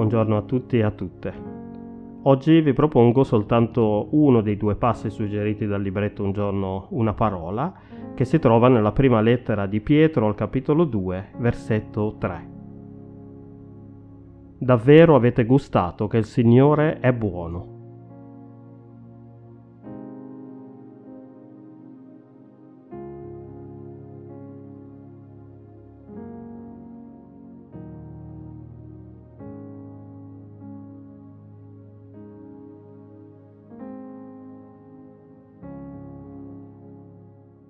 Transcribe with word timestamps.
buongiorno 0.00 0.34
a 0.38 0.42
tutti 0.42 0.78
e 0.78 0.82
a 0.82 0.90
tutte. 0.90 1.32
Oggi 2.22 2.62
vi 2.62 2.72
propongo 2.72 3.22
soltanto 3.22 4.08
uno 4.12 4.40
dei 4.40 4.56
due 4.56 4.74
passi 4.74 5.10
suggeriti 5.10 5.66
dal 5.66 5.82
libretto 5.82 6.22
Un 6.22 6.32
giorno 6.32 6.86
una 6.92 7.12
parola, 7.12 7.70
che 8.14 8.24
si 8.24 8.38
trova 8.38 8.68
nella 8.68 8.92
prima 8.92 9.20
lettera 9.20 9.66
di 9.66 9.82
Pietro 9.82 10.26
al 10.26 10.34
capitolo 10.34 10.84
2, 10.84 11.32
versetto 11.36 12.16
3. 12.18 12.48
Davvero 14.56 15.16
avete 15.16 15.44
gustato 15.44 16.06
che 16.06 16.16
il 16.16 16.24
Signore 16.24 16.98
è 17.00 17.12
buono. 17.12 17.69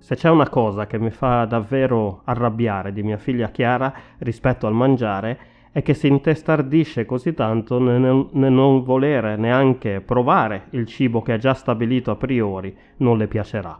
Se 0.01 0.15
c'è 0.15 0.31
una 0.31 0.49
cosa 0.49 0.87
che 0.87 0.97
mi 0.97 1.11
fa 1.11 1.45
davvero 1.45 2.21
arrabbiare 2.23 2.91
di 2.91 3.03
mia 3.03 3.17
figlia 3.17 3.49
Chiara 3.49 3.93
rispetto 4.17 4.65
al 4.65 4.73
mangiare, 4.73 5.37
è 5.71 5.83
che 5.83 5.93
si 5.93 6.07
intestardisce 6.07 7.05
così 7.05 7.35
tanto 7.35 7.77
nel, 7.77 8.27
non 8.31 8.81
volere 8.81 9.35
neanche 9.35 10.01
provare 10.01 10.65
il 10.71 10.87
cibo 10.87 11.21
che 11.21 11.35
è 11.35 11.37
già 11.37 11.53
stabilito 11.53 12.09
a 12.09 12.15
priori 12.15 12.75
non 12.97 13.19
le 13.19 13.27
piacerà. 13.27 13.79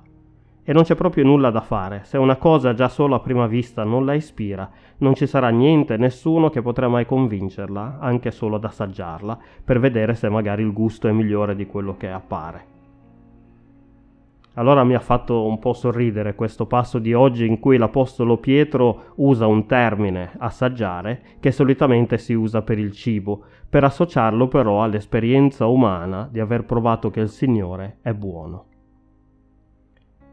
E 0.63 0.73
non 0.73 0.83
c'è 0.83 0.93
proprio 0.93 1.23
nulla 1.23 1.49
da 1.49 1.61
fare, 1.61 2.01
se 2.03 2.19
una 2.19 2.35
cosa 2.35 2.75
già 2.75 2.87
solo 2.87 3.15
a 3.15 3.19
prima 3.19 3.47
vista 3.47 3.83
non 3.83 4.05
la 4.05 4.13
ispira, 4.13 4.69
non 4.97 5.15
ci 5.15 5.25
sarà 5.25 5.49
niente, 5.49 5.97
nessuno 5.97 6.51
che 6.51 6.61
potrà 6.61 6.87
mai 6.87 7.07
convincerla, 7.07 7.97
anche 7.99 8.29
solo 8.29 8.57
ad 8.57 8.63
assaggiarla, 8.63 9.39
per 9.65 9.79
vedere 9.79 10.13
se 10.13 10.29
magari 10.29 10.61
il 10.61 10.71
gusto 10.71 11.07
è 11.07 11.11
migliore 11.11 11.55
di 11.55 11.65
quello 11.65 11.97
che 11.97 12.11
appare. 12.11 12.70
Allora 14.55 14.83
mi 14.83 14.95
ha 14.95 14.99
fatto 14.99 15.45
un 15.45 15.59
po' 15.59 15.71
sorridere 15.73 16.35
questo 16.35 16.65
passo 16.65 16.99
di 16.99 17.13
oggi 17.13 17.45
in 17.45 17.59
cui 17.59 17.77
l'Apostolo 17.77 18.37
Pietro 18.37 19.13
usa 19.15 19.47
un 19.47 19.65
termine, 19.65 20.31
assaggiare, 20.39 21.21
che 21.39 21.51
solitamente 21.51 22.17
si 22.17 22.33
usa 22.33 22.61
per 22.61 22.77
il 22.77 22.91
cibo, 22.91 23.43
per 23.69 23.85
associarlo 23.85 24.49
però 24.49 24.83
all'esperienza 24.83 25.67
umana 25.67 26.27
di 26.29 26.41
aver 26.41 26.65
provato 26.65 27.09
che 27.09 27.21
il 27.21 27.29
Signore 27.29 27.99
è 28.01 28.13
buono 28.13 28.65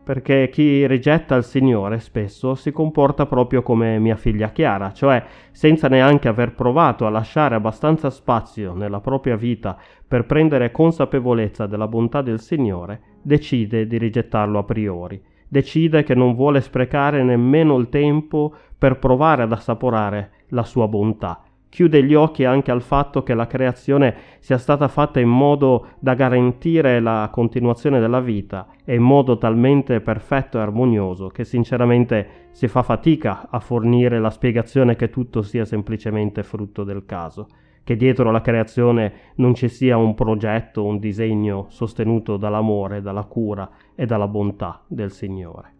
perché 0.09 0.49
chi 0.51 0.87
rigetta 0.87 1.37
il 1.37 1.45
Signore 1.45 1.99
spesso 1.99 2.55
si 2.55 2.73
comporta 2.73 3.27
proprio 3.27 3.61
come 3.61 3.99
mia 3.99 4.17
figlia 4.17 4.49
Chiara, 4.49 4.91
cioè 4.91 5.23
senza 5.51 5.87
neanche 5.87 6.29
aver 6.29 6.55
provato 6.55 7.05
a 7.05 7.11
lasciare 7.11 7.57
abbastanza 7.57 8.09
spazio 8.09 8.73
nella 8.73 9.01
propria 9.01 9.37
vita 9.37 9.77
per 10.09 10.25
prendere 10.25 10.71
consapevolezza 10.71 11.67
della 11.67 11.89
bontà 11.89 12.23
del 12.23 12.41
Signore, 12.41 13.03
decide 13.21 13.87
di 13.87 13.99
rigettarlo 13.99 14.59
a 14.59 14.65
priori, 14.65 15.23
decide 15.47 16.03
che 16.05 16.15
non 16.15 16.35
vuole 16.35 16.63
sprecare 16.63 17.23
nemmeno 17.23 17.77
il 17.77 17.91
tempo 17.91 18.55
per 18.79 18.99
provare 18.99 19.43
ad 19.43 19.53
assaporare 19.53 20.31
la 20.49 20.63
sua 20.63 20.89
bontà 20.89 21.43
chiude 21.69 22.03
gli 22.03 22.15
occhi 22.15 22.45
anche 22.45 22.71
al 22.71 22.83
fatto 22.83 23.23
che 23.23 23.35
la 23.35 23.47
creazione 23.47 24.15
sia 24.39 24.59
stata 24.59 24.89
fatta 24.89 25.21
in 25.21 25.29
modo 25.29 25.89
da 25.99 26.15
garantire 26.15 27.01
la 27.01 27.29
continuazione 27.31 28.01
della 28.01 28.21
vita 28.21 28.69
e 28.85 28.95
in 28.95 29.03
modo 29.03 29.37
talmente 29.39 30.01
perfetto 30.01 30.59
e 30.59 30.63
armonioso 30.63 31.29
che 31.29 31.45
sinceramente 31.45 32.47
si 32.53 32.69
fa 32.69 32.83
fatica 32.83 33.49
a 33.51 33.61
fornire 33.61 34.19
la 34.19 34.31
spiegazione 34.31 34.97
che 34.97 35.11
tutto 35.11 35.43
sia 35.43 35.65
semplicemente 35.65 36.43
frutto 36.43 36.85
del 36.85 37.05
caso, 37.05 37.47
che 37.85 37.97
dietro 37.97 38.31
la 38.31 38.41
creazione 38.41 39.13
non 39.37 39.55
ci 39.55 39.69
sia 39.69 39.97
un 39.97 40.15
progetto, 40.15 40.85
un 40.85 40.99
disegno 40.99 41.67
sostenuto 41.69 42.37
dall'amore, 42.37 43.01
dalla 43.01 43.25
cura 43.25 43.71
e 43.95 44.07
dalla 44.07 44.27
bontà 44.27 44.83
del 44.87 45.13
Signore. 45.13 45.78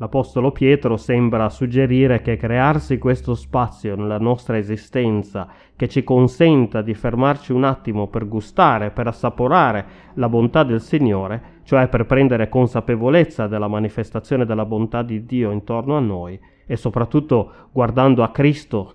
L'Apostolo 0.00 0.50
Pietro 0.50 0.96
sembra 0.96 1.50
suggerire 1.50 2.22
che 2.22 2.38
crearsi 2.38 2.96
questo 2.96 3.34
spazio 3.34 3.96
nella 3.96 4.16
nostra 4.16 4.56
esistenza 4.56 5.46
che 5.76 5.88
ci 5.88 6.02
consenta 6.02 6.80
di 6.80 6.94
fermarci 6.94 7.52
un 7.52 7.64
attimo 7.64 8.06
per 8.06 8.26
gustare, 8.26 8.92
per 8.92 9.08
assaporare 9.08 9.84
la 10.14 10.30
bontà 10.30 10.62
del 10.62 10.80
Signore, 10.80 11.58
cioè 11.64 11.88
per 11.88 12.06
prendere 12.06 12.48
consapevolezza 12.48 13.46
della 13.46 13.68
manifestazione 13.68 14.46
della 14.46 14.64
bontà 14.64 15.02
di 15.02 15.26
Dio 15.26 15.50
intorno 15.50 15.98
a 15.98 16.00
noi 16.00 16.40
e 16.64 16.76
soprattutto 16.76 17.68
guardando 17.70 18.22
a 18.22 18.30
Cristo 18.30 18.94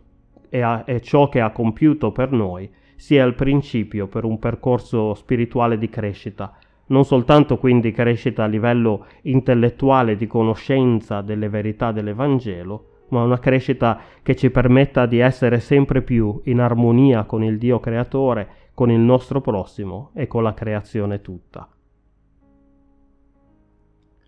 e, 0.50 0.62
a, 0.62 0.86
e 0.88 1.02
ciò 1.02 1.30
che 1.30 1.40
ha 1.40 1.52
compiuto 1.52 2.12
per 2.12 2.32
noi, 2.32 2.68
sia 2.96 3.24
il 3.26 3.36
principio 3.36 4.08
per 4.08 4.24
un 4.24 4.40
percorso 4.40 5.14
spirituale 5.14 5.78
di 5.78 5.88
crescita 5.88 6.52
non 6.88 7.04
soltanto 7.04 7.58
quindi 7.58 7.92
crescita 7.92 8.44
a 8.44 8.48
livello 8.48 9.06
intellettuale 9.24 10.16
di 10.16 10.28
conoscenza 10.28 11.22
delle 11.22 11.50
verità 11.50 11.92
dell'Evangelo, 11.92 12.90
ma 13.10 13.24
una 13.24 13.40
crescita 13.40 14.00
che 14.22 14.36
ci 14.36 14.50
permetta 14.50 15.06
di 15.06 15.20
essere 15.20 15.60
sempre 15.60 16.02
più 16.02 16.42
in 16.46 16.60
armonia 16.60 17.24
con 17.24 17.44
il 17.44 17.58
Dio 17.58 17.80
creatore, 17.80 18.48
con 18.74 18.92
il 18.92 19.00
nostro 19.00 19.42
prossimo 19.42 20.12
e 20.14 20.28
con 20.28 20.44
la 20.44 20.54
creazione 20.54 21.22
tutta. 21.22 21.68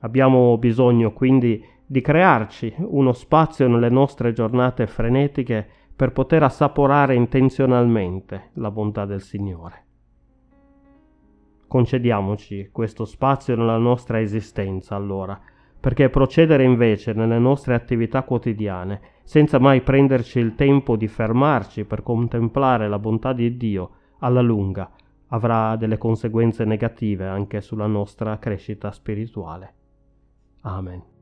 Abbiamo 0.01 0.57
bisogno 0.57 1.12
quindi 1.12 1.63
di 1.85 2.01
crearci 2.01 2.75
uno 2.78 3.13
spazio 3.13 3.68
nelle 3.68 3.89
nostre 3.89 4.34
giornate 4.34 4.88
frenetiche 4.88 5.68
per 5.95 6.12
poter 6.12 6.44
assaporare 6.44 7.16
intenzionalmente 7.16 8.51
la 8.53 8.69
bontà 8.69 9.06
del 9.06 9.22
Signore. 9.22 9.86
Concediamoci 11.67 12.69
questo 12.72 13.05
spazio 13.05 13.55
nella 13.55 13.78
nostra 13.78 14.19
esistenza, 14.22 14.95
allora, 14.95 15.39
perché 15.79 16.09
procedere 16.09 16.63
invece 16.63 17.13
nelle 17.13 17.39
nostre 17.39 17.75
attività 17.75 18.23
quotidiane, 18.23 19.01
senza 19.23 19.59
mai 19.59 19.81
prenderci 19.81 20.39
il 20.39 20.56
tempo 20.56 20.95
di 20.95 21.07
fermarci 21.07 21.83
per 21.85 22.03
contemplare 22.03 22.88
la 22.88 23.00
bontà 23.00 23.33
di 23.33 23.57
Dio, 23.57 23.91
alla 24.19 24.41
lunga 24.41 24.89
avrà 25.29 25.75
delle 25.75 25.97
conseguenze 25.97 26.63
negative 26.63 27.27
anche 27.27 27.61
sulla 27.61 27.88
nostra 27.88 28.39
crescita 28.39 28.91
spirituale. 28.91 29.73
Amen. 30.61 31.16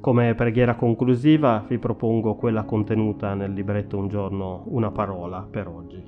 Come 0.00 0.34
preghiera 0.34 0.76
conclusiva 0.76 1.62
vi 1.68 1.76
propongo 1.76 2.34
quella 2.34 2.62
contenuta 2.62 3.34
nel 3.34 3.52
libretto 3.52 3.98
Un 3.98 4.08
giorno, 4.08 4.62
una 4.68 4.90
parola 4.90 5.46
per 5.48 5.68
oggi. 5.68 6.02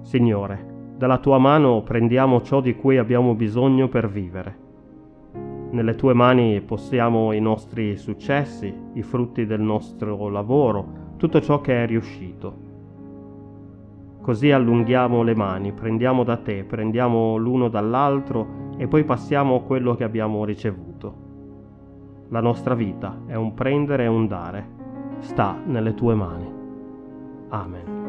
Signore, 0.00 0.94
dalla 0.96 1.18
tua 1.18 1.38
mano 1.38 1.82
prendiamo 1.82 2.42
ciò 2.42 2.60
di 2.60 2.74
cui 2.74 2.98
abbiamo 2.98 3.36
bisogno 3.36 3.86
per 3.86 4.10
vivere. 4.10 4.58
Nelle 5.70 5.94
tue 5.94 6.14
mani 6.14 6.60
possiamo 6.62 7.30
i 7.30 7.40
nostri 7.40 7.96
successi, 7.96 8.74
i 8.94 9.02
frutti 9.02 9.46
del 9.46 9.60
nostro 9.60 10.28
lavoro, 10.30 11.14
tutto 11.16 11.40
ciò 11.40 11.60
che 11.60 11.84
è 11.84 11.86
riuscito. 11.86 12.56
Così 14.20 14.50
allunghiamo 14.50 15.22
le 15.22 15.36
mani, 15.36 15.70
prendiamo 15.70 16.24
da 16.24 16.38
te, 16.38 16.64
prendiamo 16.64 17.36
l'uno 17.36 17.68
dall'altro 17.68 18.72
e 18.76 18.88
poi 18.88 19.04
passiamo 19.04 19.60
quello 19.60 19.94
che 19.94 20.02
abbiamo 20.02 20.44
ricevuto. 20.44 21.27
La 22.30 22.40
nostra 22.40 22.74
vita 22.74 23.22
è 23.26 23.34
un 23.34 23.54
prendere 23.54 24.04
e 24.04 24.08
un 24.08 24.26
dare. 24.26 24.66
Sta 25.20 25.56
nelle 25.64 25.94
tue 25.94 26.14
mani. 26.14 26.52
Amen. 27.48 28.07